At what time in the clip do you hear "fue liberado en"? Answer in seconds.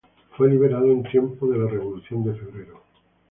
0.35-1.03